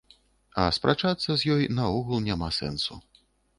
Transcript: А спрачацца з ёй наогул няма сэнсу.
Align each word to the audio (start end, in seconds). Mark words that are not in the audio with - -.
А 0.63 0.63
спрачацца 0.77 1.27
з 1.35 1.41
ёй 1.57 1.69
наогул 1.77 2.25
няма 2.31 2.51
сэнсу. 2.61 3.01